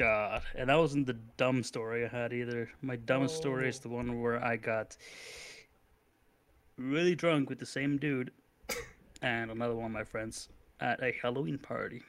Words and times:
god. 0.00 0.42
And 0.54 0.68
that 0.70 0.78
wasn't 0.78 1.06
the 1.06 1.18
dumb 1.36 1.62
story 1.62 2.04
I 2.04 2.08
had 2.08 2.32
either. 2.32 2.70
My 2.82 2.96
dumbest 2.96 3.36
story 3.36 3.68
is 3.68 3.78
Oh. 3.78 3.82
the 3.82 3.88
one 3.90 4.20
where 4.20 4.42
I 4.42 4.56
got 4.56 4.96
really 6.76 7.14
drunk 7.14 7.50
with 7.50 7.58
the 7.58 7.66
same 7.66 7.98
dude 7.98 8.30
and 9.22 9.50
another 9.50 9.74
one 9.74 9.86
of 9.86 9.92
my 9.92 10.04
friends 10.04 10.48
at 10.80 11.02
a 11.02 11.12
Halloween 11.20 11.58
party. 11.58 12.02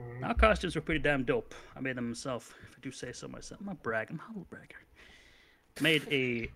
Mm-hmm. 0.00 0.24
Our 0.24 0.34
costumes 0.34 0.74
were 0.74 0.80
pretty 0.80 1.00
damn 1.00 1.24
dope. 1.24 1.54
I 1.76 1.80
made 1.80 1.96
them 1.96 2.08
myself, 2.08 2.54
if 2.68 2.76
I 2.76 2.80
do 2.80 2.90
say 2.90 3.12
so 3.12 3.28
myself. 3.28 3.60
I'm 3.60 3.66
not 3.66 3.82
bragging, 3.82 4.14
I'm 4.16 4.20
a 4.20 4.22
humble 4.24 4.46
bragger. 4.50 4.76
Made 5.80 6.02
a 6.10 6.50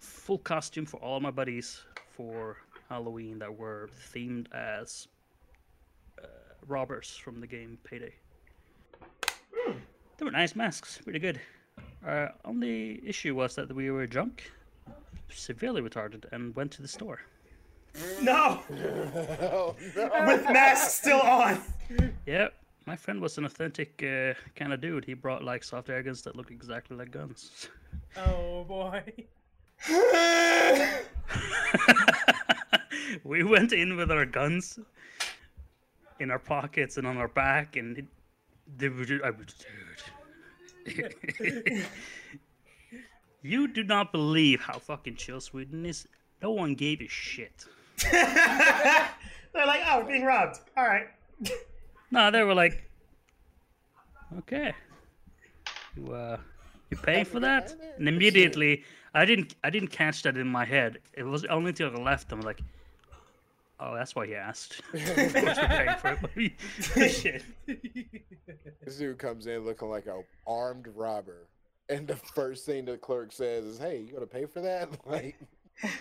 full 0.00 0.38
costume 0.38 0.84
for 0.86 0.98
all 0.98 1.20
my 1.20 1.30
buddies 1.30 1.80
for 2.10 2.58
Halloween 2.90 3.38
that 3.38 3.54
were 3.58 3.88
themed 4.12 4.52
as 4.52 5.08
uh, 6.22 6.26
robbers 6.66 7.16
from 7.16 7.40
the 7.40 7.46
game 7.46 7.78
Payday. 7.84 8.12
They 10.18 10.24
were 10.24 10.30
nice 10.30 10.56
masks, 10.56 10.98
pretty 11.02 11.18
good. 11.18 11.40
Our 12.04 12.32
only 12.44 13.00
issue 13.06 13.34
was 13.34 13.54
that 13.56 13.74
we 13.74 13.90
were 13.90 14.06
drunk, 14.06 14.50
severely 15.28 15.82
retarded, 15.82 16.24
and 16.32 16.54
went 16.56 16.70
to 16.72 16.82
the 16.82 16.88
store. 16.88 17.20
No, 18.22 18.60
Oh, 18.70 19.74
no. 19.96 20.24
with 20.26 20.44
masks 20.50 20.94
still 20.94 21.20
on. 21.20 21.60
Yep. 22.26 22.54
my 22.86 22.94
friend 22.96 23.20
was 23.20 23.38
an 23.38 23.44
authentic 23.46 24.02
uh, 24.02 24.34
kind 24.54 24.72
of 24.72 24.80
dude. 24.80 25.04
He 25.04 25.14
brought 25.14 25.42
like 25.42 25.64
soft 25.64 25.88
air 25.90 26.02
guns 26.02 26.22
that 26.22 26.36
look 26.36 26.50
exactly 26.50 26.96
like 26.96 27.10
guns. 27.10 27.68
Oh 28.16 28.64
boy. 28.64 29.02
we 33.24 33.42
went 33.44 33.72
in 33.72 33.96
with 33.96 34.10
our 34.10 34.24
guns 34.26 34.78
in 36.20 36.30
our 36.30 36.38
pockets 36.38 36.96
and 36.96 37.06
on 37.06 37.16
our 37.18 37.28
back, 37.28 37.76
and 37.76 37.98
it, 37.98 38.04
they 38.78 38.88
were 38.88 39.04
just, 39.04 39.22
I 39.24 39.30
was, 39.30 39.46
dude. 39.46 40.02
you 43.42 43.68
do 43.68 43.82
not 43.84 44.12
believe 44.12 44.60
how 44.60 44.78
fucking 44.78 45.16
chill 45.16 45.40
Sweden 45.40 45.86
is. 45.86 46.06
No 46.42 46.50
one 46.50 46.74
gave 46.74 47.00
a 47.00 47.08
shit. 47.08 47.64
They're 48.12 49.66
like, 49.66 49.80
oh, 49.86 50.00
we're 50.00 50.08
being 50.08 50.24
robbed. 50.24 50.60
All 50.76 50.84
right. 50.84 51.06
No, 52.12 52.30
they 52.30 52.44
were 52.44 52.54
like, 52.54 52.88
okay, 54.38 54.72
you 55.96 56.12
uh, 56.12 56.36
you 56.88 56.96
paying 56.96 57.24
for 57.24 57.40
that? 57.40 57.74
And 57.98 58.08
immediately, 58.08 58.84
I 59.12 59.24
didn't, 59.24 59.56
I 59.64 59.70
didn't 59.70 59.88
catch 59.88 60.22
that 60.22 60.36
in 60.36 60.46
my 60.46 60.64
head. 60.64 60.98
It 61.14 61.24
was 61.24 61.44
only 61.46 61.70
until 61.70 61.90
I 61.90 62.00
left. 62.00 62.30
I'm 62.30 62.42
like, 62.42 62.60
oh, 63.80 63.94
that's 63.94 64.14
why 64.14 64.26
he 64.26 64.34
asked. 64.34 64.80
of 64.94 65.04
course, 65.04 65.34
we're 65.34 65.68
paying 65.68 65.96
for 65.96 66.18
it. 66.36 67.10
Shit. 67.10 67.42
This 68.84 68.96
dude 68.96 69.18
comes 69.18 69.46
in 69.46 69.64
looking 69.64 69.88
like 69.88 70.06
a 70.06 70.22
armed 70.46 70.88
robber, 70.94 71.46
and 71.88 72.06
the 72.06 72.16
first 72.16 72.66
thing 72.66 72.84
the 72.84 72.96
clerk 72.96 73.32
says 73.32 73.64
is, 73.64 73.78
"Hey, 73.78 74.00
you 74.06 74.12
gonna 74.12 74.26
pay 74.26 74.46
for 74.46 74.60
that?" 74.60 74.88
Like, 75.06 75.36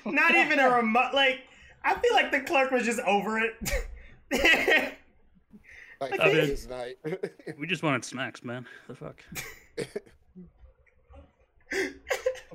Not 0.06 0.36
even 0.36 0.60
a 0.60 0.70
remote. 0.70 1.14
Like, 1.14 1.42
I 1.84 1.96
feel 1.96 2.14
like 2.14 2.32
the 2.32 2.42
clerk 2.42 2.72
was 2.72 2.86
just 2.86 3.00
over 3.02 3.40
it. 3.40 3.56
like 6.02 6.20
I 6.20 6.28
mean- 6.28 6.36
this 6.36 6.68
night. 6.68 6.98
We 7.58 7.68
just 7.68 7.84
wanted 7.84 8.04
snacks, 8.06 8.44
man. 8.44 8.66
The 8.88 8.96
fuck. 8.96 9.24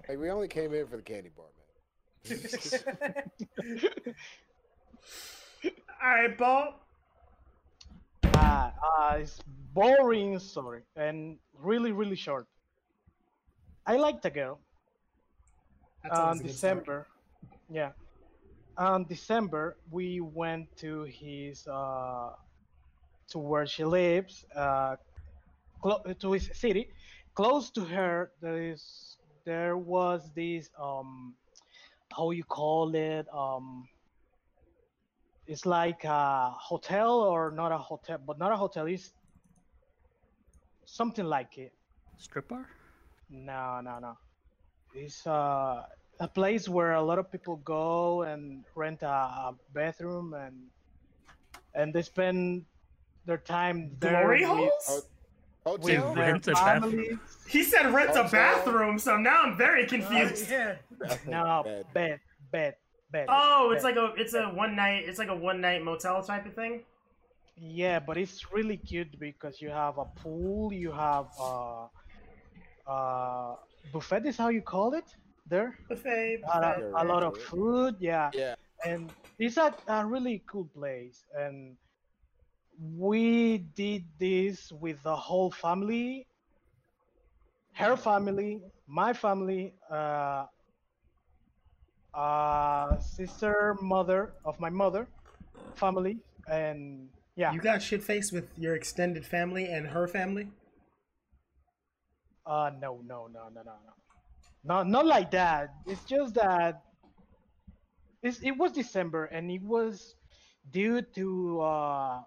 like 0.09 0.19
we 0.19 0.31
only 0.31 0.49
came 0.49 0.73
in 0.75 0.87
for 0.87 0.97
the 0.97 1.03
candy 1.03 1.31
bar, 1.37 1.47
man. 1.59 1.71
All 6.03 6.11
right, 6.11 6.37
Bo. 6.37 6.75
Uh, 8.25 8.71
uh, 8.99 9.17
it's 9.19 9.41
boring 9.75 10.39
story 10.39 10.83
and 10.97 11.39
really, 11.59 11.93
really 11.93 12.17
short. 12.17 12.47
I 13.87 13.97
liked 13.97 14.25
a 14.25 14.31
girl. 14.31 14.61
That's 16.03 16.19
on 16.19 16.21
always 16.21 16.41
a 16.41 16.43
good. 16.45 16.53
December. 16.53 17.07
Yeah. 17.69 17.91
On 18.79 19.05
December, 19.05 19.77
we 19.91 20.21
went 20.21 20.75
to 20.79 21.03
his 21.03 21.67
uh, 21.67 22.31
to 23.29 23.39
where 23.39 23.67
she 23.67 23.85
lives, 23.85 24.45
uh, 24.57 24.97
clo- 25.83 26.03
to 26.21 26.33
his 26.33 26.51
city. 26.55 26.89
Close 27.35 27.71
to 27.71 27.85
her, 27.85 28.33
there 28.41 28.63
is 28.73 29.17
there 29.45 29.77
was 29.77 30.31
this 30.35 30.71
um, 30.81 31.35
how 32.17 32.31
you 32.31 32.45
call 32.45 32.95
it 32.95 33.27
um. 33.35 33.87
It's 35.51 35.67
like 35.67 36.05
a 36.05 36.51
hotel 36.51 37.11
or 37.23 37.51
not 37.51 37.73
a 37.73 37.77
hotel, 37.79 38.19
but 38.25 38.39
not 38.39 38.53
a 38.53 38.57
hotel. 38.57 38.87
It's 38.87 39.11
something 40.85 41.25
like 41.25 41.59
it. 41.59 41.73
Strip 42.19 42.47
bar? 42.49 42.69
No, 43.29 43.81
no, 43.83 43.99
no. 43.99 44.17
It's 44.95 45.27
uh, 45.27 45.83
a 46.21 46.29
place 46.29 46.69
where 46.69 46.93
a 46.93 47.03
lot 47.03 47.19
of 47.19 47.33
people 47.33 47.57
go 47.65 48.23
and 48.23 48.63
rent 48.77 49.03
a, 49.03 49.09
a 49.09 49.55
bathroom 49.75 50.35
and 50.35 50.55
and 51.75 51.93
they 51.93 52.03
spend 52.03 52.65
their 53.27 53.39
time 53.39 53.91
there 53.99 54.21
Glory 54.23 54.41
with, 54.43 54.49
holes? 54.49 54.87
with 54.87 55.05
Hotel. 55.67 56.15
their 56.15 56.27
rent 56.33 56.47
a 56.47 56.53
bathroom. 56.53 57.21
He 57.49 57.65
said 57.65 57.93
rent 57.93 58.15
a 58.15 58.29
bathroom, 58.31 59.01
so 59.01 59.17
now 59.17 59.43
I'm 59.43 59.57
very 59.57 59.85
Uh, 59.85 59.89
confused. 59.89 60.49
yeah. 60.49 60.77
No, 61.27 61.63
Bad. 61.65 61.93
bed, 61.93 62.21
bed, 62.53 62.75
bed. 63.11 63.27
Oh, 63.29 63.71
it's 63.73 63.83
bed. 63.83 63.97
like 63.97 63.97
a 63.97 64.15
it's 64.21 64.35
a 64.35 64.45
one 64.45 64.77
night 64.77 65.05
it's 65.07 65.19
like 65.19 65.29
a 65.29 65.37
one 65.37 65.61
night 65.61 65.83
motel 65.85 66.23
type 66.23 66.47
of 66.47 66.55
thing. 66.55 66.83
Yeah, 67.57 68.01
but 68.01 68.17
it's 68.17 68.53
really 68.53 68.79
cute 68.79 69.19
because 69.19 69.61
you 69.61 69.69
have 69.69 69.99
a 69.99 70.07
pool, 70.07 70.73
you 70.73 70.91
have 70.93 71.27
uh, 71.39 71.87
uh, 72.87 73.57
buffet 73.93 74.25
is 74.25 74.37
how 74.39 74.49
you 74.49 74.63
call 74.63 74.95
it 74.95 75.05
there. 75.47 75.79
Buffet. 75.89 76.41
A, 76.45 76.61
buffet. 76.61 76.93
a 76.97 77.05
lot 77.05 77.23
of 77.23 77.37
food, 77.37 77.97
yeah. 78.01 78.31
Yeah. 78.33 78.55
and 78.85 79.13
it's 79.39 79.59
a, 79.59 79.75
a 79.89 80.07
really 80.07 80.43
cool 80.47 80.69
place 80.75 81.25
and 81.37 81.77
we 82.97 83.59
did 83.77 84.05
this 84.19 84.73
with 84.73 85.03
the 85.03 85.15
whole 85.15 85.51
family 85.51 86.27
her 87.73 87.97
family 87.97 88.61
my 88.87 89.13
family 89.13 89.75
uh, 89.91 90.47
uh, 92.15 92.99
sister 92.99 93.77
mother 93.81 94.33
of 94.45 94.59
my 94.61 94.71
mother 94.71 95.07
family 95.77 96.19
and 96.49 97.09
yeah 97.37 97.53
You 97.53 97.61
got 97.61 97.81
shit 97.83 98.03
faced 98.03 98.33
with 98.33 98.51
your 98.59 98.75
extended 98.75 99.25
family 99.25 99.67
and 99.67 99.87
her 99.87 100.07
family. 100.09 100.49
uh 102.47 102.71
no 102.81 103.01
no 103.07 103.29
no 103.29 103.49
no 103.55 103.63
no 103.63 103.75
no 103.87 103.95
not 104.65 104.89
not 104.89 105.07
like 105.07 105.31
that 105.31 105.69
it's 105.87 106.05
just 106.05 106.35
that 106.35 106.83
it's, 108.23 108.41
it 108.43 108.53
was 108.57 108.73
december 108.73 109.27
and 109.27 109.51
it 109.51 109.63
was 109.63 110.17
due 110.71 111.03
to 111.15 111.61
uh 111.61 112.21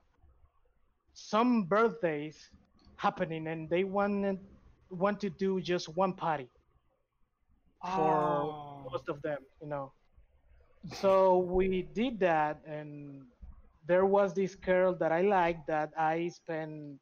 some 1.14 1.64
birthdays 1.64 2.38
happening 2.96 3.48
and 3.48 3.70
they 3.70 3.84
wanted 3.84 4.40
want 4.90 5.20
to 5.20 5.30
do 5.30 5.60
just 5.60 5.90
one 5.98 6.14
party 6.14 6.48
for 7.96 8.46
Oh. 8.54 8.73
Most 8.92 9.10
of 9.10 9.22
them 9.22 9.40
you 9.62 9.68
know 9.68 9.92
so 10.92 11.38
we 11.40 11.84
did 11.94 12.20
that 12.20 12.62
and 12.66 13.24
there 13.88 14.06
was 14.06 14.34
this 14.34 14.56
girl 14.56 14.94
that 14.94 15.12
i 15.12 15.22
liked 15.22 15.66
that 15.68 15.92
i 15.98 16.28
spent 16.28 17.00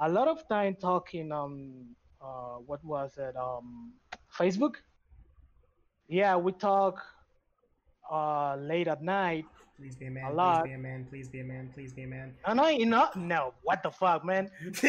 a 0.00 0.08
lot 0.08 0.28
of 0.28 0.46
time 0.48 0.74
talking 0.74 1.32
on 1.32 1.84
uh, 2.20 2.56
what 2.66 2.82
was 2.84 3.16
it 3.18 3.36
um 3.36 3.92
facebook 4.36 4.76
yeah 6.08 6.36
we 6.36 6.52
talk 6.52 7.02
uh 8.10 8.56
late 8.56 8.88
at 8.88 9.02
night 9.02 9.44
Please 9.78 9.94
be 9.94 10.06
a 10.06 10.10
man. 10.10 10.24
A 10.24 10.26
please 10.30 10.36
lot. 10.36 10.64
be 10.64 10.72
a 10.72 10.78
man. 10.78 11.06
Please 11.08 11.28
be 11.28 11.38
a 11.38 11.44
man. 11.44 11.70
Please 11.72 11.92
be 11.92 12.02
a 12.02 12.06
man. 12.08 12.34
and 12.46 12.60
i 12.60 12.70
you 12.70 12.84
know 12.84 13.08
no 13.14 13.54
what 13.62 13.80
the 13.84 13.90
fuck 13.90 14.24
man 14.24 14.50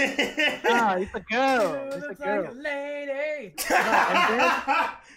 ah 0.65 0.95
it's 0.95 1.13
a 1.13 1.19
girl 1.29 1.89
it's 1.93 2.07
a 2.07 2.15
girl 2.15 2.41
like 2.43 2.51
a 2.51 2.57
lady. 2.57 3.53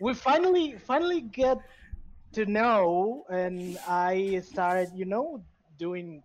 we 0.00 0.14
finally 0.14 0.76
finally 0.78 1.20
get 1.20 1.58
to 2.32 2.46
know 2.46 3.24
and 3.30 3.78
i 3.86 4.40
started 4.44 4.90
you 4.94 5.04
know 5.04 5.42
doing 5.78 6.22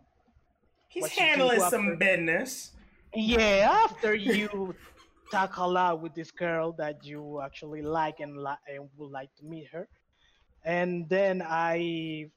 He's 0.88 1.04
do 1.16 1.22
handling 1.22 1.60
some 1.62 1.98
business. 1.98 2.72
yeah 3.16 3.70
after 3.86 4.14
you 4.14 4.76
talk 5.32 5.58
a 5.58 5.66
lot 5.68 6.02
with 6.02 6.14
this 6.14 6.32
girl 6.32 6.74
that 6.74 7.06
you 7.06 7.42
actually 7.42 7.82
like 7.82 8.20
and, 8.20 8.38
li- 8.38 8.64
and 8.68 8.90
would 8.98 9.12
like 9.12 9.34
to 9.36 9.46
meet 9.46 9.68
her. 9.72 9.88
And 10.66 11.08
then 11.10 11.42
i 11.46 12.30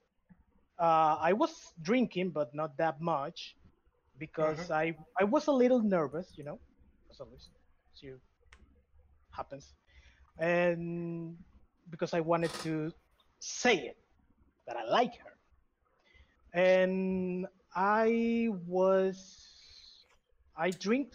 uh, 0.78 1.16
i 1.20 1.32
was 1.32 1.52
drinking 1.82 2.30
but 2.30 2.54
not 2.54 2.76
that 2.78 3.00
much 3.00 3.56
because 4.18 4.70
i 4.70 4.94
i 5.20 5.24
was 5.24 5.46
a 5.48 5.52
little 5.52 5.82
nervous 5.82 6.32
you 6.36 6.44
know 6.44 6.60
as 7.10 7.20
always. 7.20 7.50
You 8.00 8.20
happens 9.30 9.74
and 10.38 11.36
because 11.90 12.14
i 12.14 12.20
wanted 12.20 12.52
to 12.58 12.92
say 13.38 13.76
it 13.76 13.96
that 14.66 14.76
i 14.76 14.84
like 14.84 15.14
her 15.18 15.32
and 16.52 17.46
i 17.74 18.48
was 18.66 19.16
i 20.56 20.70
drink 20.70 21.14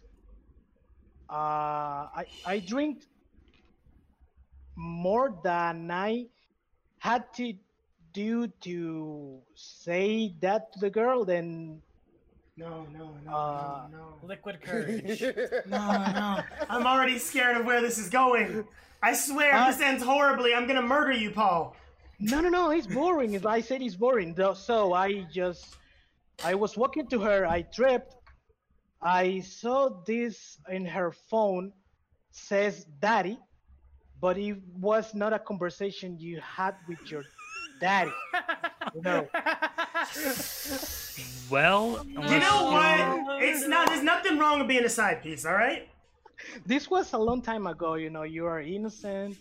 uh, 1.29 2.09
I 2.15 2.25
I 2.45 2.59
drink 2.59 3.03
more 4.75 5.39
than 5.43 5.91
I 5.91 6.27
had 6.99 7.33
to 7.35 7.53
do 8.13 8.47
to 8.61 9.41
say 9.55 10.35
that 10.41 10.73
to 10.73 10.79
the 10.79 10.89
girl. 10.89 11.25
Then 11.25 11.81
No, 12.59 12.85
no, 12.97 13.05
no, 13.25 13.31
Uh, 13.35 13.87
no, 13.91 13.97
no. 13.97 14.27
Liquid 14.31 14.61
courage. 14.61 15.21
No, 15.75 15.81
no. 16.21 16.29
I'm 16.73 16.85
already 16.91 17.17
scared 17.17 17.55
of 17.57 17.65
where 17.65 17.81
this 17.81 17.97
is 17.97 18.09
going. 18.09 18.65
I 19.01 19.13
swear, 19.13 19.49
if 19.55 19.61
Uh, 19.61 19.71
this 19.71 19.81
ends 19.81 20.03
horribly, 20.03 20.53
I'm 20.53 20.67
gonna 20.67 20.81
murder 20.95 21.13
you, 21.13 21.31
Paul. 21.31 21.75
no, 22.19 22.37
no, 22.41 22.49
no, 22.49 22.63
it's 22.71 22.87
boring. 22.87 23.31
If 23.33 23.45
I 23.45 23.61
said 23.61 23.81
it's 23.81 23.95
boring, 23.95 24.35
so 24.55 24.93
I 24.93 25.09
just 25.39 25.63
I 26.43 26.53
was 26.63 26.75
walking 26.81 27.07
to 27.13 27.17
her. 27.27 27.39
I 27.47 27.61
tripped. 27.77 28.13
I 29.01 29.39
saw 29.39 29.77
this 30.05 30.57
in 30.69 30.85
her 30.85 31.11
phone 31.29 31.71
says 32.31 32.85
daddy, 32.99 33.37
but 34.21 34.37
it 34.37 34.57
was 34.89 35.05
not 35.15 35.31
a 35.33 35.39
conversation 35.39 36.19
you 36.19 36.39
had 36.41 36.75
with 36.89 36.99
your 37.11 37.23
daddy. 37.79 38.11
No. 38.95 39.27
Well, 41.49 42.05
You 42.07 42.19
know 42.19 42.69
you- 42.69 42.73
what? 43.25 43.43
It's 43.43 43.67
not. 43.67 43.87
There's 43.89 44.03
nothing 44.03 44.37
wrong 44.37 44.59
with 44.59 44.67
being 44.67 44.85
a 44.85 44.89
side 44.89 45.23
piece. 45.23 45.45
All 45.45 45.53
right. 45.53 45.87
This 46.65 46.89
was 46.89 47.11
a 47.13 47.17
long 47.17 47.41
time 47.41 47.67
ago, 47.67 47.95
you 47.95 48.09
know, 48.09 48.23
you 48.23 48.45
are 48.45 48.61
innocent. 48.61 49.37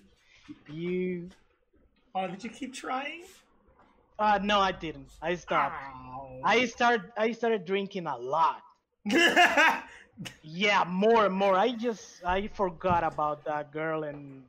You 0.69 1.29
Oh, 2.15 2.27
did 2.27 2.43
you 2.43 2.51
keep 2.51 2.73
trying? 2.75 3.23
uh 4.19 4.39
no 4.43 4.59
I 4.59 4.73
didn't. 4.73 5.09
I 5.23 5.35
stopped. 5.37 5.77
Ow. 5.77 6.41
I 6.43 6.65
started. 6.67 7.13
I 7.17 7.31
started 7.33 7.65
drinking 7.65 8.07
a 8.07 8.17
lot. 8.17 8.63
Yeah, 10.43 10.83
more 10.89 11.27
and 11.27 11.35
more. 11.35 11.55
I 11.55 11.71
just 11.73 12.25
I 12.25 12.49
forgot 12.49 13.05
about 13.05 13.45
that 13.45 13.71
girl 13.73 14.03
and 14.03 14.43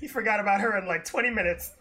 he 0.00 0.08
forgot 0.08 0.40
about 0.40 0.60
her 0.62 0.78
in 0.78 0.86
like 0.86 1.04
20 1.04 1.28
minutes. 1.28 1.72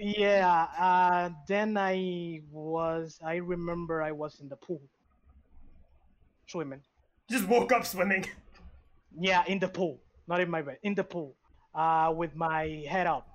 Yeah, 0.00 0.66
uh 0.78 1.30
then 1.46 1.76
I 1.76 2.42
was 2.50 3.18
I 3.24 3.36
remember 3.36 4.02
I 4.02 4.12
was 4.12 4.40
in 4.40 4.48
the 4.48 4.56
pool 4.56 4.82
swimming. 6.46 6.80
Just 7.30 7.46
woke 7.48 7.72
up 7.72 7.86
swimming. 7.86 8.26
Yeah, 9.18 9.44
in 9.46 9.58
the 9.58 9.68
pool. 9.68 10.00
Not 10.26 10.40
in 10.40 10.50
my 10.50 10.62
bed. 10.62 10.78
In 10.82 10.94
the 10.94 11.04
pool. 11.04 11.34
Uh 11.74 12.12
with 12.14 12.34
my 12.36 12.84
head 12.88 13.06
up. 13.06 13.28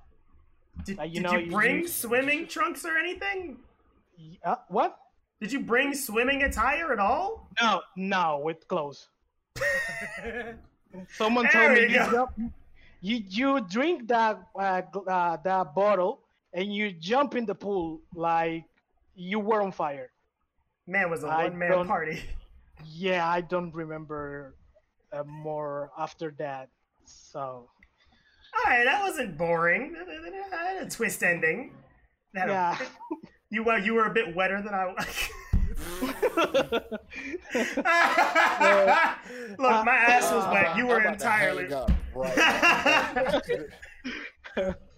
Did, 0.86 1.00
Uh, 1.00 1.04
you 1.04 1.14
did 1.16 1.24
know, 1.24 1.38
you 1.38 1.52
bring 1.52 1.80
you- 1.82 1.88
swimming 1.88 2.48
trunks 2.48 2.86
or 2.86 2.98
anything? 2.98 3.58
Uh, 4.44 4.56
what? 4.68 4.98
Did 5.42 5.52
you 5.54 5.62
bring 5.62 5.94
swimming 5.96 6.44
attire 6.44 6.92
at 6.92 7.00
all? 7.00 7.48
No, 7.62 7.82
no, 7.96 8.42
with 8.44 8.68
clothes. 8.68 9.08
Someone 11.16 11.48
told 11.50 11.72
me 11.74 11.82
you 11.84 11.88
you, 11.88 12.00
go. 12.00 12.12
jump, 12.12 12.32
you 13.02 13.24
you 13.28 13.62
drink 13.62 14.08
that 14.08 14.42
uh, 14.56 14.82
uh, 15.08 15.38
that 15.44 15.76
bottle 15.76 16.22
and 16.54 16.74
you 16.74 16.92
jump 16.92 17.36
in 17.36 17.46
the 17.46 17.56
pool 17.56 18.02
like 18.16 18.66
you 19.16 19.40
were 19.40 19.62
on 19.62 19.72
fire. 19.72 20.10
Man, 20.88 21.04
it 21.04 21.10
was 21.10 21.24
a 21.24 21.28
one 21.28 21.58
man 21.58 21.88
party. 21.88 22.22
Yeah, 22.86 23.30
I 23.30 23.42
don't 23.42 23.74
remember 23.74 24.56
uh, 25.14 25.24
more 25.24 25.92
after 25.98 26.34
that. 26.40 26.70
So 27.06 27.40
All 27.40 27.70
right, 28.66 28.84
that 28.86 29.02
wasn't 29.02 29.38
boring. 29.38 29.94
That 29.94 30.08
had 30.52 30.88
a 30.88 30.90
twist 30.90 31.24
ending. 31.24 31.72
That 32.34 32.42
had 32.42 32.50
a- 32.50 32.54
yeah. 32.54 32.78
you 33.50 33.64
were 33.64 33.78
you 33.78 33.94
were 33.94 34.06
a 34.06 34.14
bit 34.14 34.36
wetter 34.36 34.62
than 34.62 34.74
I 34.74 34.88
was. 34.88 35.06
Look, 39.58 39.86
my 39.86 39.96
ass 39.96 40.32
was 40.32 40.46
wet. 40.52 40.78
You 40.78 40.88
were 40.88 41.00
I'm 41.00 41.08
about 41.08 41.20
to 41.20 41.30
hang 41.30 41.58
entirely. 41.58 41.96
Up 42.24 43.44
right. 44.58 44.76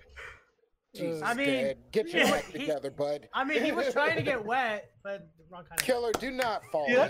Jesus, 0.93 1.21
I 1.23 1.33
mean, 1.33 1.47
Dad, 1.47 1.77
get 1.93 2.09
your 2.09 2.23
yeah, 2.23 2.31
act 2.35 2.47
he- 2.51 2.59
together, 2.59 2.91
bud. 2.91 3.29
I 3.33 3.45
mean, 3.45 3.63
he 3.63 3.71
was 3.71 3.93
trying 3.93 4.17
to 4.17 4.23
get 4.23 4.43
wet, 4.53 4.91
but 5.03 5.29
the 5.37 5.43
wrong 5.49 5.63
kind 5.63 5.79
of. 5.79 5.85
Killer, 5.85 6.11
do 6.19 6.31
not 6.31 6.65
fall. 6.69 6.85
Yeah. 6.89 7.05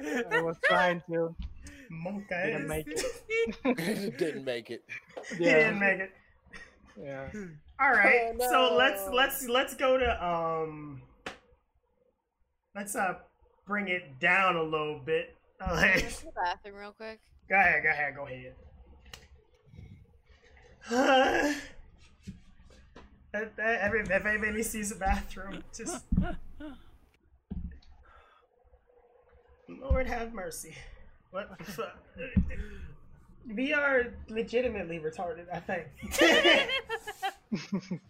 in 0.00 0.24
I 0.32 0.40
was 0.40 0.56
trying 0.64 1.02
to. 1.10 1.34
Monk 1.90 2.28
Didn't 2.30 2.66
make 2.66 2.86
it. 2.88 4.16
Didn't 4.18 4.44
make 4.44 4.70
it. 4.70 4.84
He 5.30 5.36
didn't 5.44 5.74
Yeah. 5.74 5.78
make 5.78 6.00
it. 6.00 6.10
Yeah. 7.00 7.28
All 7.78 7.90
right, 7.90 8.32
Oh, 8.40 8.50
so 8.70 8.74
let's 8.76 9.02
let's 9.12 9.46
let's 9.48 9.74
go 9.74 9.98
to 9.98 10.24
um. 10.26 11.02
Let's 12.74 12.96
uh 12.96 13.16
bring 13.66 13.88
it 13.88 14.18
down 14.18 14.56
a 14.56 14.62
little 14.62 14.98
bit. 15.04 15.36
Can 15.60 15.68
I 15.70 15.90
Okay. 15.90 16.00
go 16.02 16.08
to 16.08 16.24
the 16.24 16.32
bathroom 16.32 16.74
real 16.76 16.92
quick? 16.92 17.20
Go 17.48 17.56
ahead, 17.56 17.82
go 17.82 17.88
ahead, 17.90 18.14
go 18.16 18.26
ahead. 18.26 18.54
If- 21.56 21.70
if 23.36 23.58
every, 23.58 24.00
if 24.02 24.24
anybody 24.26 24.62
sees 24.62 24.92
a 24.92 24.94
bathroom, 24.94 25.64
just 25.76 26.04
Lord 29.68 30.06
have 30.06 30.32
mercy. 30.32 30.76
What 31.32 31.58
the 31.58 31.64
fuck? 31.64 31.98
We 33.52 33.72
are 33.72 34.12
legitimately 34.28 35.00
retarded, 35.00 35.46
I 35.52 35.58
think. 35.58 35.86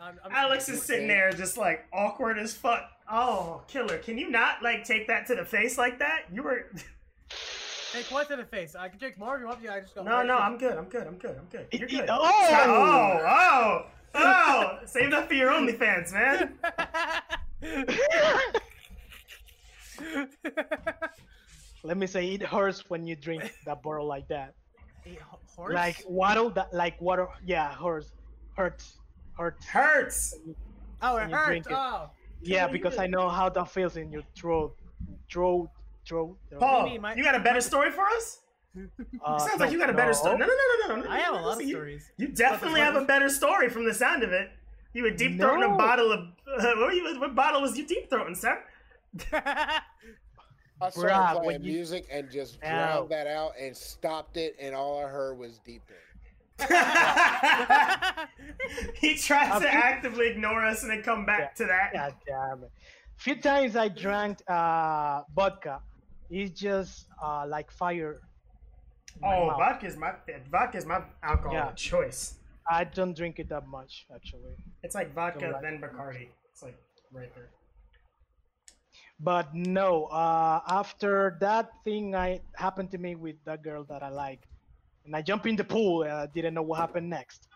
I'm, 0.00 0.18
I'm 0.24 0.32
Alex 0.32 0.68
is 0.70 0.82
sitting 0.82 1.08
there 1.08 1.30
just 1.32 1.56
like 1.58 1.84
awkward 1.92 2.38
as 2.38 2.54
fuck. 2.54 2.90
Oh, 3.10 3.62
killer! 3.68 3.98
Can 3.98 4.16
you 4.16 4.30
not 4.30 4.62
like 4.62 4.84
take 4.84 5.08
that 5.08 5.26
to 5.26 5.34
the 5.34 5.44
face 5.44 5.76
like 5.76 5.98
that? 5.98 6.22
You 6.32 6.42
were 6.42 6.70
Take 7.94 8.10
what 8.10 8.28
to 8.28 8.34
the 8.34 8.44
face? 8.44 8.74
I 8.74 8.88
can 8.88 8.98
take 8.98 9.16
more 9.16 9.36
if 9.36 9.42
you 9.42 9.46
want 9.46 9.62
to. 9.62 9.72
I 9.72 9.78
just 9.78 9.94
go. 9.94 10.02
no, 10.02 10.24
no. 10.24 10.36
I'm 10.36 10.58
good. 10.58 10.76
I'm 10.76 10.86
good. 10.86 11.06
I'm 11.06 11.14
good. 11.14 11.36
I'm 11.38 11.46
good. 11.46 11.68
You're 11.70 11.86
good. 11.86 12.06
Oh! 12.10 12.48
oh! 12.50 13.20
Oh, 13.24 13.86
oh, 14.16 14.16
oh! 14.16 14.78
Save 14.84 15.12
that 15.12 15.28
for 15.28 15.34
your 15.34 15.50
OnlyFans, 15.50 16.12
man. 16.12 16.54
Let 21.84 21.96
me 21.96 22.08
say 22.08 22.32
it 22.32 22.42
hurts 22.42 22.90
when 22.90 23.06
you 23.06 23.14
drink 23.14 23.54
that 23.64 23.80
bottle 23.80 24.08
like 24.08 24.26
that. 24.26 24.54
A 25.06 25.14
ho- 25.14 25.38
horse? 25.54 25.74
Like 25.74 26.02
water 26.08 26.48
that 26.50 26.74
like 26.74 27.00
water 27.00 27.28
yeah, 27.46 27.72
hurts. 27.74 28.10
Hurts. 28.56 28.98
Hurts. 29.38 29.64
Hurts. 29.66 30.34
oh, 31.00 31.16
it 31.18 31.30
hurts. 31.30 31.68
it. 31.68 31.72
Oh, 31.72 32.10
Yeah, 32.42 32.66
because 32.66 32.98
I 32.98 33.06
know 33.06 33.28
how 33.28 33.48
that 33.50 33.70
feels 33.70 33.96
in 33.96 34.10
your 34.10 34.24
throat. 34.34 34.74
Throat. 35.30 35.70
Throat. 36.06 36.36
throat. 36.50 36.60
Paul, 36.60 36.84
mean, 36.84 37.00
my- 37.00 37.14
you 37.14 37.22
got 37.24 37.34
a 37.34 37.40
better 37.40 37.60
story 37.60 37.90
for 37.90 38.04
us? 38.06 38.40
Uh, 39.24 39.38
Sounds 39.38 39.58
no, 39.58 39.64
like 39.64 39.72
you 39.72 39.78
got 39.78 39.88
a 39.90 39.94
better 39.94 40.08
no. 40.10 40.12
story. 40.14 40.36
No, 40.38 40.46
no, 40.46 40.52
no, 40.52 40.88
no, 40.88 40.96
no, 40.96 41.02
no. 41.02 41.10
I 41.10 41.18
have 41.20 41.34
a 41.34 41.38
lot 41.38 41.56
of 41.60 41.62
you- 41.62 41.74
stories. 41.76 42.10
You 42.16 42.28
definitely 42.28 42.80
have 42.80 42.96
a 42.96 43.04
better 43.04 43.28
story 43.28 43.68
from 43.68 43.84
the 43.84 43.94
sound 43.94 44.22
of 44.22 44.32
it. 44.32 44.50
You 44.92 45.02
were 45.04 45.10
deep 45.10 45.38
throating 45.38 45.64
a 45.74 45.76
bottle 45.76 46.12
of. 46.12 46.20
Uh, 46.20 46.26
what, 46.46 46.76
were 46.78 46.92
you, 46.92 47.20
what 47.20 47.34
bottle 47.34 47.60
was 47.62 47.76
you 47.78 47.86
deep 47.86 48.10
throating, 48.10 48.36
sir? 48.36 48.62
I 49.32 50.90
started 50.90 51.12
Bruh, 51.14 51.42
playing 51.44 51.64
you- 51.64 51.72
music 51.72 52.06
and 52.10 52.30
just 52.30 52.58
Ow. 52.64 52.68
drowned 52.68 53.10
that 53.10 53.26
out 53.28 53.52
and 53.60 53.76
stopped 53.76 54.36
it, 54.36 54.56
and 54.60 54.74
all 54.74 54.98
I 55.04 55.08
heard 55.08 55.38
was 55.38 55.58
deep 55.60 55.82
throat. 55.86 56.00
he 58.94 59.14
tries 59.16 59.50
I 59.50 59.54
to 59.54 59.60
think- 59.60 59.74
actively 59.74 60.28
ignore 60.28 60.64
us 60.64 60.82
and 60.82 60.90
then 60.90 61.02
come 61.02 61.24
back 61.26 61.54
to 61.56 61.64
that. 61.64 61.92
God 61.92 62.14
damn 62.26 62.62
it. 62.64 62.70
A 63.16 63.20
Few 63.20 63.36
times 63.36 63.76
I 63.76 63.88
drank 63.88 64.38
uh, 64.48 65.22
vodka. 65.34 65.80
It's 66.34 66.50
just 66.60 67.06
uh, 67.22 67.46
like 67.46 67.70
fire. 67.70 68.20
Oh, 69.22 69.46
mouth. 69.46 69.56
vodka 69.56 69.86
is 69.86 69.96
my 69.96 70.14
vodka 70.50 70.78
is 70.78 70.84
my 70.84 71.04
alcohol 71.22 71.54
Yeah. 71.54 71.72
choice. 71.72 72.34
I 72.68 72.82
don't 72.82 73.14
drink 73.16 73.38
it 73.38 73.48
that 73.50 73.68
much 73.68 74.06
actually. 74.12 74.56
It's 74.82 74.96
like 74.96 75.14
vodka 75.14 75.46
like 75.52 75.62
then. 75.62 75.80
Bacardi. 75.80 76.28
It's 76.50 76.62
like 76.62 76.76
right 77.12 77.32
there. 77.36 77.50
But 79.20 79.54
no, 79.54 80.06
uh, 80.06 80.60
after 80.66 81.36
that 81.40 81.70
thing 81.84 82.16
I 82.16 82.40
happened 82.56 82.90
to 82.92 82.98
me 82.98 83.14
with 83.14 83.36
that 83.44 83.62
girl 83.62 83.84
that 83.84 84.02
I 84.02 84.08
like, 84.08 84.48
and 85.04 85.14
I 85.14 85.22
jump 85.22 85.46
in 85.46 85.54
the 85.54 85.62
pool 85.64 86.02
and 86.02 86.12
I 86.12 86.26
didn't 86.26 86.54
know 86.54 86.62
what 86.62 86.80
happened 86.80 87.08
next. 87.08 87.46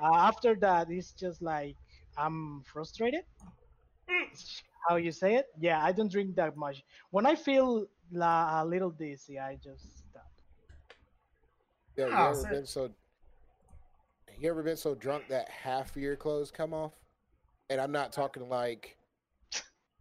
Uh, 0.00 0.16
after 0.16 0.54
that, 0.56 0.90
it's 0.90 1.12
just 1.12 1.42
like 1.42 1.76
I'm 2.16 2.62
frustrated. 2.64 3.24
How 4.88 4.96
you 4.96 5.12
say 5.12 5.36
it? 5.36 5.46
Yeah, 5.58 5.82
I 5.82 5.92
don't 5.92 6.10
drink 6.10 6.34
that 6.36 6.56
much. 6.56 6.82
When 7.10 7.26
I 7.26 7.34
feel 7.36 7.86
la- 8.12 8.62
a 8.62 8.64
little 8.64 8.90
dizzy, 8.90 9.38
I 9.38 9.56
just 9.56 9.98
stopped. 9.98 10.26
Yo, 11.96 12.06
you 12.06 12.14
Oh, 12.14 12.30
ever 12.30 12.48
been 12.48 12.66
so? 12.66 12.90
You 14.38 14.50
ever 14.50 14.62
been 14.62 14.76
so 14.76 14.94
drunk 14.94 15.28
that 15.28 15.48
half 15.48 15.94
of 15.94 16.02
your 16.02 16.16
clothes 16.16 16.50
come 16.50 16.72
off? 16.74 16.92
And 17.70 17.80
I'm 17.80 17.92
not 17.92 18.12
talking 18.12 18.48
like, 18.48 18.96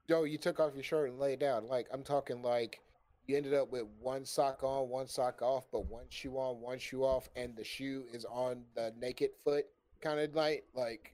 yo, 0.07 0.23
you 0.23 0.37
took 0.37 0.59
off 0.59 0.73
your 0.73 0.83
shirt 0.83 1.09
and 1.09 1.19
lay 1.19 1.35
down. 1.35 1.67
Like 1.67 1.87
I'm 1.91 2.03
talking 2.03 2.41
like 2.41 2.79
you 3.27 3.37
ended 3.37 3.53
up 3.53 3.71
with 3.71 3.83
one 3.99 4.25
sock 4.25 4.63
on, 4.63 4.89
one 4.89 5.07
sock 5.07 5.41
off, 5.41 5.67
but 5.71 5.85
one 5.85 6.05
shoe 6.09 6.37
on, 6.37 6.59
one 6.59 6.79
shoe 6.79 7.03
off, 7.03 7.29
and 7.35 7.55
the 7.55 7.63
shoe 7.63 8.05
is 8.13 8.25
on 8.25 8.63
the 8.75 8.93
naked 8.99 9.31
foot, 9.43 9.65
kind 10.01 10.19
of 10.19 10.33
like 10.35 10.65
like. 10.73 11.13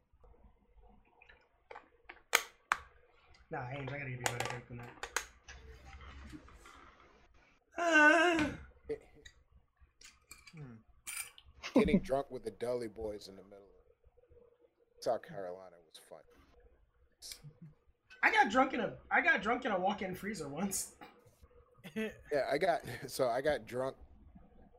Nah, 3.49 3.59
I 3.59 3.77
ain't. 3.79 3.89
I 3.91 3.97
gotta 3.97 4.09
give 4.09 4.19
you 4.19 4.19
a 4.19 4.31
better 4.31 4.49
drink 4.49 4.67
than 4.67 4.77
that. 4.77 5.16
Getting 11.73 11.99
drunk 11.99 12.31
with 12.31 12.43
the 12.43 12.51
Dudley 12.51 12.87
boys 12.87 13.27
in 13.27 13.35
the 13.35 13.43
middle 13.43 13.57
of 13.57 13.63
it. 13.63 15.03
South 15.03 15.21
Carolina 15.21 15.75
was 15.87 15.99
fun. 16.09 16.19
I 18.23 18.31
got 18.31 18.49
drunk 18.51 18.73
in 18.73 18.79
a 18.79 18.93
I 19.11 19.21
got 19.21 19.41
drunk 19.41 19.65
in 19.65 19.71
a 19.71 19.79
walk-in 19.79 20.15
freezer 20.15 20.47
once. 20.47 20.95
yeah, 21.95 22.09
I 22.51 22.57
got 22.57 22.81
so 23.07 23.29
I 23.29 23.41
got 23.41 23.67
drunk. 23.67 23.95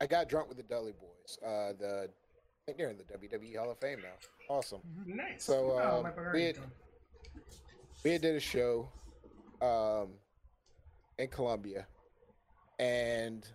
I 0.00 0.06
got 0.06 0.28
drunk 0.28 0.48
with 0.48 0.56
the 0.56 0.64
Dudley 0.64 0.92
boys. 0.92 1.38
Uh, 1.42 1.72
the 1.78 2.08
I 2.08 2.64
think 2.66 2.78
they're 2.78 2.90
in 2.90 2.98
the 2.98 3.04
WWE 3.04 3.56
Hall 3.56 3.70
of 3.70 3.78
Fame 3.78 4.00
now. 4.02 4.54
Awesome. 4.54 4.80
Mm-hmm. 4.80 5.16
Nice. 5.16 5.44
So 5.44 5.78
oh, 5.80 6.04
um, 6.04 6.12
we, 6.34 6.44
had, 6.44 6.58
we 8.04 8.10
had 8.12 8.20
did 8.20 8.34
a 8.34 8.40
show 8.40 8.90
um, 9.62 10.10
in 11.18 11.28
Columbia, 11.28 11.86
and 12.78 13.46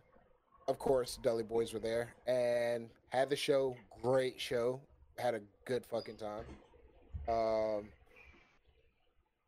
of 0.67 0.79
course 0.79 1.19
Dudley 1.21 1.43
Boys 1.43 1.73
were 1.73 1.79
there 1.79 2.13
and 2.27 2.89
had 3.09 3.29
the 3.29 3.35
show. 3.35 3.75
Great 4.01 4.39
show. 4.39 4.81
Had 5.17 5.35
a 5.35 5.41
good 5.65 5.85
fucking 5.85 6.17
time. 6.17 6.45
Um 7.27 7.89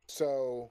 so 0.08 0.70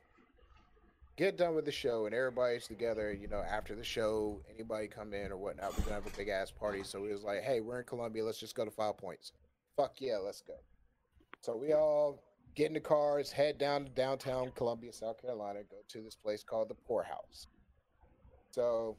get 1.16 1.36
done 1.36 1.54
with 1.54 1.64
the 1.64 1.72
show 1.72 2.06
and 2.06 2.14
everybody's 2.14 2.66
together 2.66 3.12
you 3.12 3.28
know 3.28 3.42
after 3.48 3.74
the 3.74 3.84
show 3.84 4.40
anybody 4.52 4.88
come 4.88 5.12
in 5.12 5.30
or 5.30 5.36
whatnot 5.36 5.76
we're 5.76 5.84
gonna 5.84 5.94
have 5.94 6.06
a 6.06 6.16
big 6.16 6.28
ass 6.28 6.50
party. 6.50 6.82
So 6.82 7.00
we 7.00 7.12
was 7.12 7.22
like 7.22 7.42
hey 7.42 7.60
we're 7.60 7.80
in 7.80 7.86
Columbia. 7.86 8.24
Let's 8.24 8.40
just 8.40 8.54
go 8.54 8.64
to 8.64 8.70
five 8.70 8.96
points. 8.96 9.32
Fuck 9.76 10.00
yeah 10.00 10.16
let's 10.16 10.40
go. 10.40 10.54
So 11.40 11.56
we 11.56 11.72
all 11.74 12.22
get 12.54 12.68
in 12.68 12.74
the 12.74 12.80
cars, 12.80 13.32
head 13.32 13.58
down 13.58 13.84
to 13.84 13.90
downtown 13.90 14.52
Columbia, 14.54 14.92
South 14.92 15.20
Carolina, 15.20 15.60
go 15.70 15.78
to 15.88 16.02
this 16.02 16.14
place 16.14 16.42
called 16.42 16.68
the 16.68 16.74
Poorhouse. 16.74 17.48
So 18.54 18.96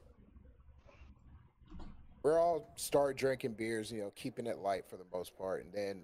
we're 2.24 2.38
all 2.38 2.74
start 2.76 3.16
drinking 3.16 3.54
beers, 3.54 3.90
you 3.90 4.02
know, 4.02 4.12
keeping 4.14 4.48
it 4.48 4.58
light 4.58 4.84
for 4.90 4.98
the 4.98 5.06
most 5.14 5.38
part, 5.38 5.64
and 5.64 5.74
then 5.74 6.02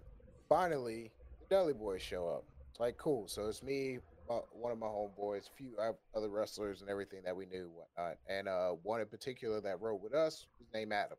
finally 0.48 1.12
the 1.42 1.54
Dudley 1.54 1.74
Boys 1.74 2.02
show 2.02 2.30
up. 2.30 2.46
It's 2.70 2.80
like 2.80 2.98
cool. 2.98 3.28
So 3.28 3.48
it's 3.48 3.62
me, 3.62 3.98
uh, 4.30 4.40
one 4.54 4.72
of 4.72 4.78
my 4.78 4.88
homeboys, 4.88 5.50
a 5.50 5.58
few 5.58 5.72
other 6.16 6.30
wrestlers, 6.30 6.80
and 6.80 6.90
everything 6.90 7.20
that 7.26 7.36
we 7.36 7.46
knew, 7.46 7.70
whatnot, 7.76 8.20
and 8.30 8.48
uh, 8.48 8.70
one 8.84 9.02
in 9.02 9.08
particular 9.08 9.60
that 9.60 9.82
rode 9.82 10.02
with 10.02 10.14
us 10.14 10.48
was 10.58 10.70
named 10.74 10.94
Adam. 10.94 11.18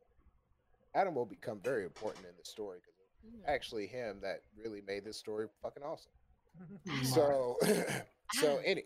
Adam 0.94 1.14
will 1.14 1.26
become 1.26 1.60
very 1.62 1.84
important 1.84 2.24
in 2.24 2.32
the 2.38 2.48
story 2.48 2.78
because 2.80 3.44
actually 3.46 3.86
him 3.86 4.20
that 4.22 4.40
really 4.58 4.80
made 4.86 5.04
this 5.04 5.18
story 5.18 5.48
fucking 5.62 5.82
awesome. 5.82 6.12
So, 7.04 7.58
so 8.32 8.58
any, 8.64 8.84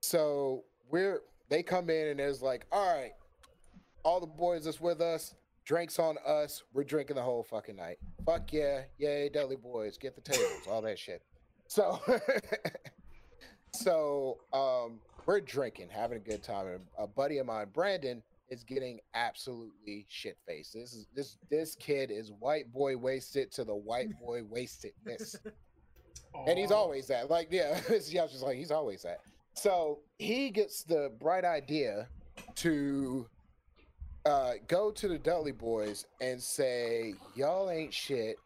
so 0.00 0.64
we're 0.90 1.20
they 1.48 1.62
come 1.62 1.90
in 1.90 2.08
and 2.08 2.20
it's 2.20 2.42
like, 2.42 2.66
all 2.72 2.94
right, 2.94 3.12
all 4.02 4.20
the 4.20 4.26
boys 4.26 4.64
that's 4.64 4.80
with 4.80 5.00
us, 5.00 5.34
drinks 5.64 5.98
on 5.98 6.16
us. 6.26 6.62
We're 6.72 6.84
drinking 6.84 7.16
the 7.16 7.22
whole 7.22 7.42
fucking 7.42 7.76
night. 7.76 7.98
Fuck 8.24 8.52
yeah, 8.52 8.82
yay, 8.98 9.28
Dudley 9.28 9.56
boys, 9.56 9.98
get 9.98 10.14
the 10.14 10.20
tables, 10.20 10.66
all 10.68 10.82
that 10.82 10.98
shit. 10.98 11.22
So, 11.68 12.00
so 13.72 14.38
um, 14.52 15.00
we're 15.26 15.40
drinking, 15.40 15.88
having 15.90 16.18
a 16.18 16.20
good 16.20 16.42
time, 16.42 16.66
and 16.66 16.80
a 16.98 17.06
buddy 17.06 17.38
of 17.38 17.46
mine, 17.46 17.66
Brandon, 17.72 18.22
is 18.48 18.62
getting 18.62 19.00
absolutely 19.14 20.06
shit 20.08 20.38
faced. 20.46 20.72
This 20.72 20.92
is 20.92 21.08
this 21.14 21.36
this 21.50 21.74
kid 21.74 22.12
is 22.12 22.30
white 22.38 22.72
boy 22.72 22.96
wasted 22.96 23.50
to 23.52 23.64
the 23.64 23.74
white 23.74 24.10
boy 24.20 24.42
wastedness 24.48 25.36
and 26.46 26.58
he's 26.58 26.70
always 26.70 27.06
that. 27.08 27.30
Like, 27.30 27.48
yeah, 27.50 27.80
yeah, 28.08 28.20
I 28.20 28.24
was 28.24 28.32
just 28.32 28.42
like, 28.42 28.56
he's 28.56 28.70
always 28.70 29.02
that. 29.02 29.20
So 29.66 29.98
he 30.18 30.50
gets 30.50 30.84
the 30.84 31.10
bright 31.18 31.44
idea 31.44 32.06
to 32.54 33.26
uh, 34.24 34.52
go 34.68 34.92
to 34.92 35.08
the 35.08 35.18
Dudley 35.18 35.50
boys 35.50 36.06
and 36.20 36.40
say, 36.40 37.14
"Y'all 37.34 37.68
ain't 37.68 37.92
shit. 37.92 38.36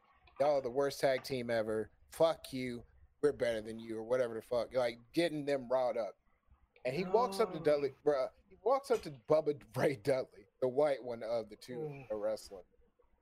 Y'all 0.40 0.56
are 0.56 0.62
the 0.62 0.70
worst 0.70 0.98
tag 0.98 1.22
team 1.22 1.50
ever. 1.50 1.90
Fuck 2.10 2.54
you. 2.54 2.82
We're 3.22 3.32
better 3.34 3.60
than 3.60 3.78
you, 3.78 3.98
or 3.98 4.02
whatever 4.02 4.32
the 4.32 4.40
fuck." 4.40 4.74
Like 4.74 4.98
getting 5.12 5.44
them 5.44 5.68
riled 5.70 5.98
up. 5.98 6.14
And 6.86 6.96
he 6.96 7.04
walks 7.04 7.38
up 7.38 7.52
to 7.52 7.58
Oh. 7.58 7.62
Dudley, 7.62 7.92
bruh. 8.02 8.28
He 8.48 8.56
walks 8.64 8.90
up 8.90 9.02
to 9.02 9.12
Bubba 9.28 9.60
Ray 9.76 9.98
Dudley, 10.02 10.46
the 10.62 10.68
white 10.68 11.04
one 11.04 11.22
of 11.22 11.50
the 11.50 11.56
two 11.56 12.06
Ooh. 12.10 12.18
wrestling. 12.18 12.64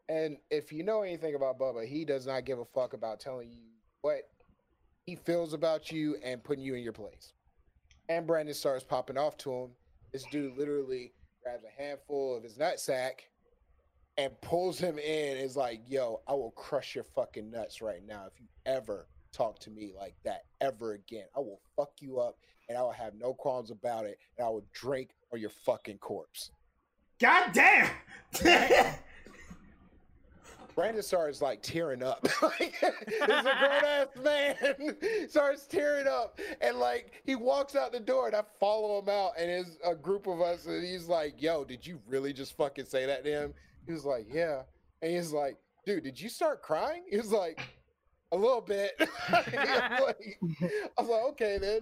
And 0.08 0.36
if 0.52 0.72
you 0.72 0.84
know 0.84 1.02
anything 1.02 1.34
about 1.34 1.58
Bubba, 1.58 1.84
he 1.84 2.04
does 2.04 2.28
not 2.28 2.44
give 2.44 2.60
a 2.60 2.64
fuck 2.64 2.92
about 2.92 3.18
telling 3.18 3.50
you 3.50 3.64
what 4.02 4.20
he 5.04 5.16
feels 5.16 5.52
about 5.52 5.90
you 5.90 6.16
and 6.22 6.44
putting 6.44 6.62
you 6.62 6.76
in 6.76 6.84
your 6.84 6.92
place. 6.92 7.32
And 8.08 8.26
Brandon 8.26 8.54
starts 8.54 8.84
popping 8.84 9.18
off 9.18 9.36
to 9.38 9.52
him. 9.52 9.70
This 10.12 10.24
dude 10.30 10.56
literally 10.56 11.12
grabs 11.42 11.64
a 11.64 11.82
handful 11.82 12.36
of 12.36 12.42
his 12.42 12.56
nutsack 12.56 13.12
and 14.16 14.32
pulls 14.40 14.78
him 14.78 14.98
in. 14.98 15.36
Is 15.36 15.56
like, 15.56 15.82
"Yo, 15.86 16.22
I 16.26 16.32
will 16.32 16.52
crush 16.52 16.94
your 16.94 17.04
fucking 17.04 17.50
nuts 17.50 17.82
right 17.82 18.04
now 18.04 18.26
if 18.26 18.40
you 18.40 18.46
ever 18.66 19.06
talk 19.32 19.58
to 19.60 19.70
me 19.70 19.92
like 19.96 20.14
that 20.24 20.46
ever 20.60 20.92
again. 20.92 21.26
I 21.36 21.40
will 21.40 21.60
fuck 21.76 21.92
you 22.00 22.18
up, 22.18 22.38
and 22.68 22.78
I 22.78 22.82
will 22.82 22.92
have 22.92 23.14
no 23.14 23.34
qualms 23.34 23.70
about 23.70 24.06
it, 24.06 24.18
and 24.36 24.46
I 24.46 24.50
will 24.50 24.66
drink 24.72 25.10
on 25.32 25.40
your 25.40 25.50
fucking 25.50 25.98
corpse." 25.98 26.50
God 27.20 27.52
damn! 27.52 27.90
Brandon 30.78 31.02
starts 31.02 31.42
like 31.42 31.60
tearing 31.60 32.04
up. 32.04 32.24
like, 32.42 32.80
this 32.80 33.20
a 33.20 33.42
grown 33.42 33.84
ass 33.84 34.06
man 34.22 34.96
starts 35.28 35.66
tearing 35.66 36.06
up, 36.06 36.38
and 36.60 36.78
like 36.78 37.20
he 37.26 37.34
walks 37.34 37.74
out 37.74 37.90
the 37.90 37.98
door, 37.98 38.28
and 38.28 38.36
I 38.36 38.42
follow 38.60 39.00
him 39.00 39.08
out, 39.08 39.32
and 39.36 39.50
it's 39.50 39.76
a 39.84 39.96
group 39.96 40.28
of 40.28 40.40
us, 40.40 40.66
and 40.66 40.86
he's 40.86 41.08
like, 41.08 41.42
"Yo, 41.42 41.64
did 41.64 41.84
you 41.84 41.98
really 42.06 42.32
just 42.32 42.56
fucking 42.56 42.84
say 42.84 43.06
that 43.06 43.24
to 43.24 43.28
him?" 43.28 43.54
He 43.86 43.92
was 43.92 44.04
like, 44.04 44.28
"Yeah," 44.32 44.62
and 45.02 45.10
he's 45.10 45.32
like, 45.32 45.56
"Dude, 45.84 46.04
did 46.04 46.20
you 46.20 46.28
start 46.28 46.62
crying?" 46.62 47.02
He 47.10 47.16
was 47.16 47.32
like, 47.32 47.60
"A 48.30 48.36
little 48.36 48.60
bit." 48.60 48.92
I 49.28 49.98
was 49.98 50.00
like, 50.06 50.38
I 50.96 51.00
was 51.02 51.08
like, 51.08 51.22
"Okay 51.30 51.58
then." 51.58 51.80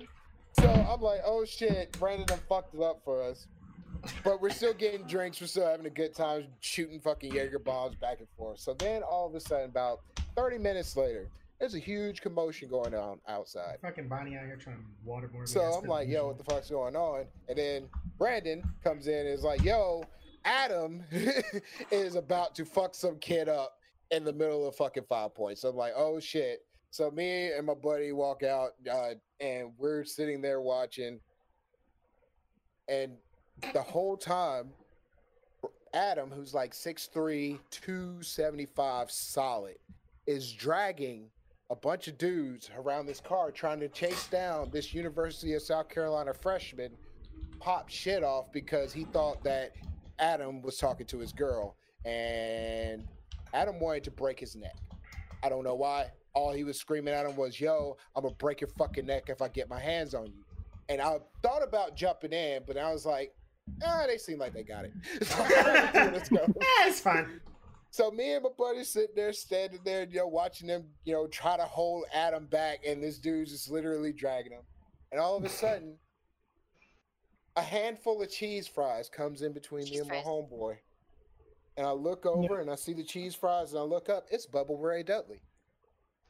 So 0.58 0.70
I'm 0.70 1.02
like, 1.02 1.20
"Oh 1.22 1.44
shit, 1.44 1.94
Brandon 1.98 2.24
done 2.24 2.40
fucked 2.48 2.74
it 2.74 2.80
up 2.80 3.02
for 3.04 3.22
us." 3.22 3.46
But 4.24 4.40
we're 4.40 4.50
still 4.50 4.74
getting 4.74 5.06
drinks. 5.06 5.40
We're 5.40 5.46
still 5.46 5.66
having 5.66 5.86
a 5.86 5.90
good 5.90 6.14
time 6.14 6.46
shooting 6.60 7.00
fucking 7.00 7.32
Jaeger 7.32 7.58
bombs 7.58 7.96
back 7.96 8.20
and 8.20 8.28
forth. 8.36 8.60
So 8.60 8.74
then 8.74 9.02
all 9.02 9.26
of 9.26 9.34
a 9.34 9.40
sudden, 9.40 9.66
about 9.66 10.00
30 10.36 10.58
minutes 10.58 10.96
later, 10.96 11.28
there's 11.58 11.74
a 11.74 11.78
huge 11.78 12.20
commotion 12.20 12.68
going 12.68 12.94
on 12.94 13.18
outside. 13.28 13.78
Fucking 13.80 14.08
Bonnie 14.08 14.36
out 14.36 14.44
here 14.44 14.56
trying 14.56 14.76
to 14.76 15.10
waterboard. 15.10 15.48
So 15.48 15.62
I'm 15.62 15.88
like, 15.88 16.08
yo, 16.08 16.26
what 16.26 16.38
the 16.38 16.44
fuck's 16.44 16.70
going 16.70 16.96
on? 16.96 17.24
And 17.48 17.56
then 17.56 17.88
Brandon 18.18 18.62
comes 18.84 19.06
in 19.06 19.20
and 19.20 19.28
is 19.28 19.42
like, 19.42 19.62
yo, 19.62 20.04
Adam 20.44 21.02
is 21.90 22.14
about 22.14 22.54
to 22.56 22.64
fuck 22.64 22.94
some 22.94 23.18
kid 23.18 23.48
up 23.48 23.78
in 24.10 24.24
the 24.24 24.32
middle 24.32 24.68
of 24.68 24.76
fucking 24.76 25.04
five 25.08 25.34
points. 25.34 25.62
So 25.62 25.70
I'm 25.70 25.76
like, 25.76 25.94
oh 25.96 26.20
shit. 26.20 26.64
So 26.90 27.10
me 27.10 27.52
and 27.52 27.66
my 27.66 27.74
buddy 27.74 28.12
walk 28.12 28.42
out 28.42 28.70
uh, 28.90 29.14
and 29.40 29.72
we're 29.78 30.04
sitting 30.04 30.40
there 30.40 30.60
watching. 30.60 31.20
And 32.88 33.16
the 33.72 33.82
whole 33.82 34.16
time, 34.16 34.70
Adam, 35.94 36.30
who's 36.30 36.54
like 36.54 36.72
6'3, 36.72 37.58
275 37.70 39.10
solid, 39.10 39.76
is 40.26 40.52
dragging 40.52 41.30
a 41.70 41.76
bunch 41.76 42.06
of 42.08 42.16
dudes 42.18 42.70
around 42.76 43.06
this 43.06 43.20
car 43.20 43.50
trying 43.50 43.80
to 43.80 43.88
chase 43.88 44.28
down 44.28 44.70
this 44.70 44.94
University 44.94 45.54
of 45.54 45.62
South 45.62 45.88
Carolina 45.88 46.32
freshman, 46.32 46.92
pop 47.58 47.88
shit 47.88 48.22
off 48.22 48.52
because 48.52 48.92
he 48.92 49.04
thought 49.04 49.42
that 49.42 49.72
Adam 50.18 50.62
was 50.62 50.76
talking 50.78 51.06
to 51.06 51.18
his 51.18 51.32
girl. 51.32 51.76
And 52.04 53.08
Adam 53.52 53.80
wanted 53.80 54.04
to 54.04 54.10
break 54.12 54.38
his 54.38 54.54
neck. 54.54 54.76
I 55.42 55.48
don't 55.48 55.64
know 55.64 55.74
why. 55.74 56.10
All 56.34 56.52
he 56.52 56.64
was 56.64 56.78
screaming 56.78 57.14
at 57.14 57.26
him 57.26 57.36
was, 57.36 57.60
Yo, 57.60 57.96
I'm 58.14 58.22
gonna 58.22 58.34
break 58.36 58.60
your 58.60 58.68
fucking 58.78 59.06
neck 59.06 59.24
if 59.28 59.42
I 59.42 59.48
get 59.48 59.68
my 59.68 59.80
hands 59.80 60.14
on 60.14 60.26
you. 60.26 60.44
And 60.88 61.00
I 61.00 61.18
thought 61.42 61.64
about 61.64 61.96
jumping 61.96 62.32
in, 62.32 62.62
but 62.66 62.76
I 62.76 62.92
was 62.92 63.04
like, 63.04 63.34
ah, 63.84 64.04
they 64.06 64.18
seem 64.18 64.38
like 64.38 64.54
they 64.54 64.62
got 64.62 64.84
it. 64.84 64.92
Let's 66.12 66.28
go. 66.28 66.38
Eh, 66.38 66.88
it's 66.88 67.00
fine. 67.00 67.40
So 67.90 68.10
me 68.10 68.34
and 68.34 68.42
my 68.42 68.50
buddy 68.58 68.84
sitting 68.84 69.14
there, 69.16 69.32
standing 69.32 69.80
there, 69.84 70.06
you 70.10 70.18
know, 70.18 70.26
watching 70.26 70.68
them, 70.68 70.84
you 71.04 71.14
know, 71.14 71.26
try 71.28 71.56
to 71.56 71.62
hold 71.62 72.04
Adam 72.12 72.46
back, 72.46 72.80
and 72.86 73.02
this 73.02 73.18
dude's 73.18 73.52
just 73.52 73.70
literally 73.70 74.12
dragging 74.12 74.52
him. 74.52 74.62
And 75.12 75.20
all 75.20 75.36
of 75.36 75.44
a 75.44 75.48
sudden, 75.48 75.96
a 77.56 77.62
handful 77.62 78.20
of 78.20 78.30
cheese 78.30 78.68
fries 78.68 79.08
comes 79.08 79.42
in 79.42 79.52
between 79.52 79.84
me 79.84 79.90
Cheese 79.90 80.00
and 80.00 80.10
my 80.10 80.16
homeboy. 80.16 80.76
And 81.78 81.86
I 81.86 81.92
look 81.92 82.26
over 82.26 82.60
and 82.60 82.70
I 82.70 82.74
see 82.74 82.92
the 82.92 83.04
cheese 83.04 83.34
fries, 83.34 83.72
and 83.72 83.80
I 83.80 83.82
look 83.82 84.08
up, 84.08 84.26
it's 84.30 84.46
Bubba 84.46 84.78
Ray 84.78 85.02
Dudley. 85.02 85.40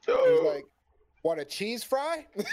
He's 0.05 0.43
like, 0.45 0.65
"Want 1.23 1.39
a 1.39 1.45
cheese 1.45 1.83
fry?" 1.83 2.25
He's 2.35 2.45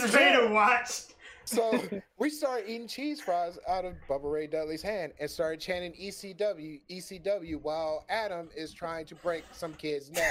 just 0.00 0.14
ready 0.14 0.46
to 0.46 0.52
watch. 0.52 1.02
So 1.46 1.80
we 2.18 2.28
started 2.28 2.68
eating 2.68 2.88
cheese 2.88 3.20
fries 3.20 3.58
out 3.68 3.84
of 3.84 3.94
Bubba 4.08 4.30
Ray 4.30 4.46
Dudley's 4.46 4.82
hand 4.82 5.12
and 5.20 5.30
started 5.30 5.60
chanting 5.60 5.92
ECW, 5.92 6.80
ECW 6.90 7.60
while 7.62 8.04
Adam 8.08 8.50
is 8.54 8.72
trying 8.72 9.06
to 9.06 9.14
break 9.14 9.44
some 9.52 9.72
kid's 9.74 10.10
neck 10.10 10.28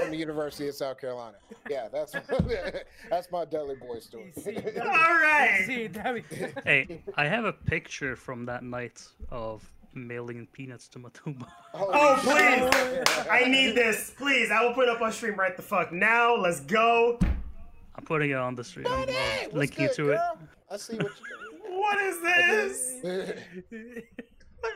from 0.00 0.10
the 0.10 0.16
University 0.22 0.68
of 0.68 0.74
South 0.74 1.00
Carolina. 1.00 1.36
Yeah, 1.68 1.88
that's 1.92 2.12
that's 3.10 3.30
my 3.30 3.44
Dudley 3.44 3.76
boy 3.76 3.98
story. 3.98 4.32
All 4.80 4.88
right. 4.88 5.64
See, 5.66 5.88
Debbie. 5.88 6.24
Hey, 6.64 7.02
I 7.16 7.26
have 7.26 7.44
a 7.44 7.52
picture 7.52 8.16
from 8.16 8.46
that 8.46 8.62
night 8.62 9.04
of 9.30 9.68
mailing 9.94 10.46
peanuts 10.52 10.88
to 10.88 10.98
Matuma. 10.98 11.48
Oh, 11.74 12.14
Holy 12.16 12.38
shit. 12.38 13.04
please! 13.04 13.26
I 13.30 13.44
need 13.46 13.74
this. 13.74 14.12
Please, 14.16 14.50
I 14.50 14.62
will 14.64 14.74
put 14.74 14.84
it 14.84 14.90
up 14.90 15.02
on 15.02 15.12
stream 15.12 15.34
right 15.34 15.56
the 15.56 15.62
fuck 15.62 15.92
now. 15.92 16.34
Let's 16.36 16.60
go. 16.60 17.18
I'm 17.94 18.04
putting 18.04 18.30
it 18.30 18.36
on 18.36 18.54
the 18.54 18.64
stream. 18.64 18.86
I'm 18.88 19.00
Buddy, 19.00 19.12
what's 19.12 19.54
linking 19.54 19.86
good, 19.88 19.96
to 19.96 20.10
it. 20.12 20.20
I 20.70 20.76
see 20.76 20.96
what 20.96 21.12
What 21.68 21.98
is 22.00 22.20
this? 22.22 22.94
What? 24.60 24.72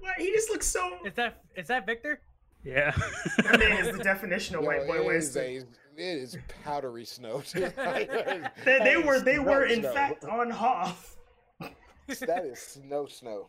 What? 0.00 0.14
He 0.18 0.30
just 0.32 0.48
looks 0.50 0.66
so. 0.66 0.98
Is 1.04 1.14
that 1.14 1.42
is 1.56 1.66
that 1.68 1.86
Victor? 1.86 2.20
Yeah. 2.64 2.92
That 3.38 3.60
is 3.62 3.96
the 3.96 4.02
definition 4.02 4.56
of 4.56 4.62
Yo, 4.62 4.68
white 4.68 4.86
boy 4.86 4.96
it 4.98 5.00
is 5.16 5.34
wasted. 5.36 5.66
it 5.96 6.00
is 6.02 6.36
powdery 6.64 7.04
snow. 7.04 7.42
dude. 7.52 7.72
They, 7.76 8.78
they 8.84 8.96
were 8.96 9.20
they 9.20 9.38
were 9.38 9.64
in 9.64 9.80
Snow. 9.80 9.92
fact 9.92 10.24
on 10.24 10.50
Hoth. 10.50 11.16
that 11.60 12.44
is 12.44 12.58
snow 12.60 13.06
snow. 13.06 13.46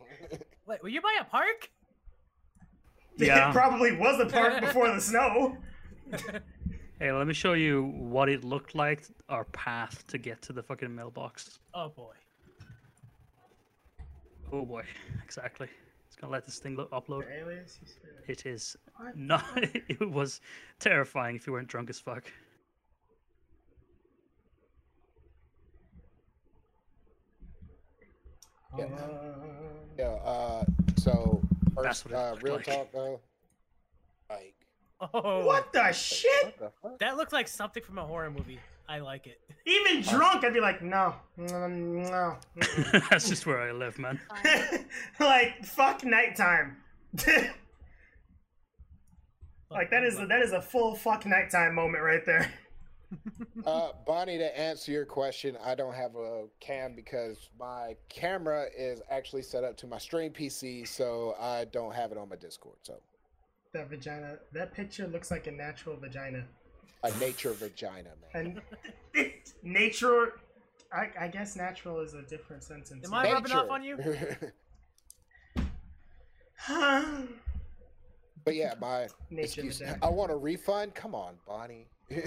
Wait, 0.66 0.82
were 0.84 0.90
you 0.90 1.02
by 1.02 1.16
a 1.22 1.24
park? 1.26 1.70
Yeah. 3.18 3.50
It 3.50 3.54
probably 3.54 3.96
was 3.98 4.20
a 4.20 4.26
park 4.26 4.62
before 4.62 4.92
the 4.94 5.02
snow. 5.02 5.58
Hey, 7.00 7.12
let 7.12 7.28
me 7.28 7.34
show 7.34 7.54
you 7.54 7.84
what 7.98 8.30
it 8.30 8.44
looked 8.44 8.76
like, 8.76 9.04
our 9.30 9.46
path 9.46 10.06
to 10.08 10.18
get 10.18 10.42
to 10.44 10.54
the 10.54 10.62
fucking 10.64 10.94
mailbox. 10.94 11.60
Oh 11.74 11.90
boy. 11.90 12.14
Oh 14.52 14.66
boy, 14.66 14.84
exactly. 15.24 15.68
It's 16.08 16.16
gonna 16.16 16.34
let 16.34 16.46
this 16.46 16.60
thing 16.60 16.76
lo- 16.76 16.88
upload. 16.92 17.24
Alias, 17.32 17.78
he 17.80 17.86
said. 17.86 18.10
It 18.28 18.46
is 18.46 18.76
What? 18.98 19.16
not. 19.18 19.46
It 19.88 20.10
was 20.12 20.42
terrifying 20.80 21.36
if 21.36 21.46
you 21.48 21.54
weren't 21.54 21.68
drunk 21.68 21.90
as 21.90 22.00
fuck. 22.00 22.24
Yeah. 28.78 28.86
Uh, 28.86 29.30
Yeah. 29.98 30.06
Uh. 30.06 30.64
So 30.98 31.42
That's 31.82 32.02
first, 32.02 32.06
what 32.06 32.14
it 32.14 32.18
uh, 32.18 32.32
looked 32.32 32.44
real 32.44 32.56
like. 32.56 32.66
talk 32.66 32.92
though. 32.92 33.20
Like 34.30 34.54
Oh. 35.02 35.46
what 35.46 35.72
the 35.72 35.92
shit? 35.92 36.46
what 36.46 36.58
the 36.60 36.72
fuck? 36.82 37.00
That 37.00 37.18
looks 37.18 37.32
like 37.32 37.48
something 37.48 37.82
from 37.82 37.98
a 37.98 38.06
horror 38.06 38.30
movie. 38.30 38.60
I 38.90 39.00
like 39.00 39.28
it. 39.28 39.40
Even 39.66 40.02
drunk, 40.02 40.44
I'd 40.44 40.54
be 40.54 40.60
like, 40.60 40.82
no, 40.82 41.14
no, 41.38 41.68
no. 41.68 42.38
That's 43.10 43.30
just 43.30 43.46
where 43.46 43.62
I 43.62 43.72
live, 43.72 44.00
man. 44.00 44.20
like 45.20 45.64
fuck 45.64 46.04
nighttime. 46.04 46.78
like 49.70 49.92
that 49.92 50.04
is 50.04 50.20
a, 50.20 50.26
that 50.26 50.42
is 50.42 50.54
a 50.54 50.62
full 50.62 50.96
fuck 50.96 51.26
nighttime 51.26 51.76
moment 51.76 52.04
right 52.04 52.26
there. 52.26 52.52
Uh, 53.66 53.90
Bonnie, 54.06 54.38
to 54.38 54.60
answer 54.60 54.92
your 54.92 55.06
question, 55.06 55.58
I 55.64 55.76
don't 55.76 55.94
have 55.94 56.16
a 56.16 56.46
cam 56.60 56.96
because 56.96 57.50
my 57.60 57.96
camera 58.08 58.68
is 58.76 59.02
actually 59.10 59.42
set 59.42 59.64
up 59.64 59.76
to 59.78 59.88
my 59.88 59.98
stream 59.98 60.32
PC, 60.32 60.88
so 60.88 61.36
I 61.40 61.66
don't 61.66 61.94
have 61.94 62.12
it 62.12 62.18
on 62.18 62.30
my 62.30 62.36
Discord. 62.36 62.78
So 62.84 63.00
That 63.74 63.90
vagina, 63.90 64.38
that 64.54 64.74
picture 64.74 65.06
looks 65.08 65.30
like 65.30 65.46
a 65.46 65.52
natural 65.52 65.96
vagina. 65.96 66.44
a 67.04 67.12
nature 67.20 67.54
vagina, 67.54 68.10
man. 68.34 68.60
And 69.16 69.32
nature, 69.64 70.40
I, 70.92 71.10
I 71.20 71.28
guess 71.28 71.56
natural 71.56 72.00
is 72.00 72.16
a 72.16 72.24
different 72.24 72.64
sentence. 72.64 73.06
Am 73.06 73.14
I 73.14 73.32
rubbing 73.32 73.52
off 73.52 73.70
on 73.70 73.84
you? 73.84 73.96
but 78.44 78.56
yeah, 78.56 78.74
my 78.82 79.08
Nature 79.30 79.44
excuse. 79.62 79.78
vagina. 79.80 80.00
I 80.02 80.10
want 80.10 80.32
a 80.32 80.36
refund. 80.36 80.96
Come 80.96 81.14
on, 81.14 81.36
Bonnie. 81.48 81.88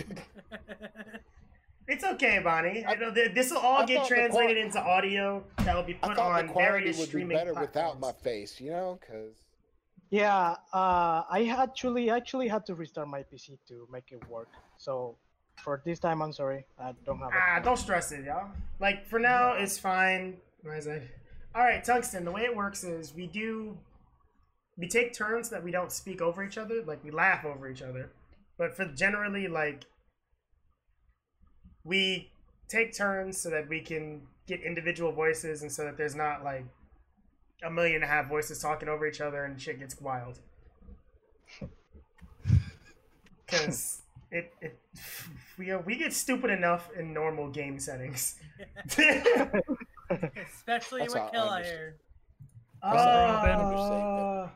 It's 1.88 2.04
okay, 2.04 2.38
Bonnie. 2.38 2.84
I- 2.86 2.94
this 3.34 3.50
will 3.50 3.58
all 3.58 3.82
I 3.82 3.86
get 3.86 4.06
translated 4.06 4.56
qual- 4.56 4.66
into 4.66 4.80
audio 4.80 5.44
that 5.58 5.74
will 5.74 5.82
be 5.82 5.98
I 6.00 6.08
put 6.08 6.16
thought 6.16 6.38
on 6.38 6.46
the 6.46 6.52
quality 6.52 6.86
would 6.86 6.96
be 6.96 7.02
streaming 7.02 7.36
better 7.36 7.54
without 7.54 7.98
my 7.98 8.12
face, 8.12 8.60
you 8.60 8.70
know, 8.70 8.98
because 9.00 9.34
Yeah, 10.12 10.56
uh, 10.74 11.22
I 11.30 11.56
actually 11.58 12.10
actually 12.10 12.46
had 12.46 12.66
to 12.66 12.74
restart 12.74 13.08
my 13.08 13.22
PC 13.22 13.56
to 13.68 13.88
make 13.90 14.12
it 14.12 14.22
work. 14.28 14.50
So 14.76 15.16
for 15.56 15.80
this 15.86 15.98
time, 15.98 16.20
I'm 16.20 16.34
sorry, 16.34 16.66
I 16.78 16.92
don't 17.06 17.18
have. 17.18 17.30
Ah, 17.32 17.60
don't 17.60 17.78
stress 17.78 18.12
it, 18.12 18.26
y'all. 18.26 18.50
Like 18.78 19.06
for 19.06 19.18
now, 19.18 19.54
it's 19.54 19.78
fine. 19.78 20.36
Why 20.60 20.76
is 20.76 20.86
I? 20.86 21.00
All 21.54 21.62
right, 21.62 21.82
tungsten. 21.82 22.26
The 22.26 22.30
way 22.30 22.42
it 22.42 22.54
works 22.54 22.84
is 22.84 23.14
we 23.14 23.26
do 23.26 23.78
we 24.76 24.86
take 24.86 25.14
turns 25.14 25.48
that 25.48 25.64
we 25.64 25.70
don't 25.70 25.90
speak 25.90 26.20
over 26.20 26.44
each 26.44 26.58
other. 26.58 26.82
Like 26.82 27.02
we 27.02 27.10
laugh 27.10 27.46
over 27.46 27.66
each 27.70 27.80
other, 27.80 28.10
but 28.58 28.76
for 28.76 28.84
generally 28.84 29.48
like 29.48 29.86
we 31.84 32.30
take 32.68 32.94
turns 32.94 33.40
so 33.40 33.48
that 33.48 33.66
we 33.66 33.80
can 33.80 34.20
get 34.46 34.60
individual 34.60 35.10
voices 35.10 35.62
and 35.62 35.72
so 35.72 35.84
that 35.84 35.96
there's 35.96 36.14
not 36.14 36.44
like 36.44 36.66
a 37.64 37.70
million 37.70 37.96
and 37.96 38.04
a 38.04 38.06
half 38.06 38.28
voices 38.28 38.58
talking 38.58 38.88
over 38.88 39.06
each 39.06 39.20
other 39.20 39.44
and 39.44 39.60
shit 39.60 39.78
gets 39.78 40.00
wild. 40.00 40.38
Because 43.46 44.00
it, 44.30 44.52
it 44.62 44.78
we 45.58 45.74
we 45.76 45.96
get 45.96 46.14
stupid 46.14 46.50
enough 46.50 46.88
in 46.98 47.12
normal 47.12 47.50
game 47.50 47.78
settings. 47.78 48.36
Especially 48.88 49.60
That's 51.00 51.14
with 51.14 51.22
how 51.22 51.28
Kill 51.28 51.42
understand. 51.42 51.66
here. 51.66 51.96
Uh, 52.82 54.48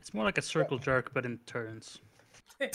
It's 0.00 0.12
more 0.12 0.24
like 0.24 0.36
a 0.36 0.42
circle 0.42 0.78
jerk, 0.78 1.12
but 1.14 1.24
in 1.24 1.38
turns. 1.46 2.00